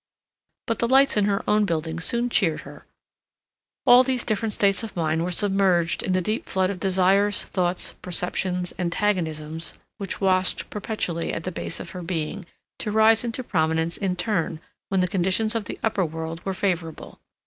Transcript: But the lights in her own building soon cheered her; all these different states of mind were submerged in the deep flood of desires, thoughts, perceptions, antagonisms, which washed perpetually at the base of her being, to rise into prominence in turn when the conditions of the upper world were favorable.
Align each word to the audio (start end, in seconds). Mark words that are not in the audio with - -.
But 0.65 0.79
the 0.79 0.87
lights 0.87 1.15
in 1.15 1.25
her 1.25 1.47
own 1.47 1.63
building 1.63 1.99
soon 1.99 2.27
cheered 2.31 2.61
her; 2.61 2.87
all 3.85 4.01
these 4.01 4.23
different 4.25 4.51
states 4.53 4.81
of 4.81 4.95
mind 4.95 5.23
were 5.23 5.31
submerged 5.31 6.01
in 6.01 6.13
the 6.13 6.21
deep 6.21 6.49
flood 6.49 6.71
of 6.71 6.79
desires, 6.79 7.43
thoughts, 7.43 7.93
perceptions, 8.01 8.73
antagonisms, 8.79 9.77
which 9.99 10.19
washed 10.19 10.67
perpetually 10.71 11.31
at 11.31 11.43
the 11.43 11.51
base 11.51 11.79
of 11.79 11.91
her 11.91 12.01
being, 12.01 12.47
to 12.79 12.89
rise 12.89 13.23
into 13.23 13.43
prominence 13.43 13.95
in 13.95 14.15
turn 14.15 14.59
when 14.89 15.01
the 15.01 15.07
conditions 15.07 15.53
of 15.53 15.65
the 15.65 15.77
upper 15.83 16.03
world 16.03 16.43
were 16.43 16.55
favorable. 16.55 17.19